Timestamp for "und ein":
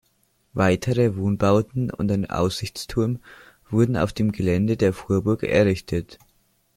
1.91-2.27